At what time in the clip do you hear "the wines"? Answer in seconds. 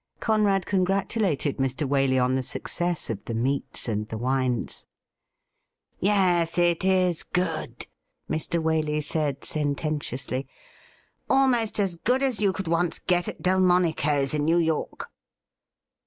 4.07-4.83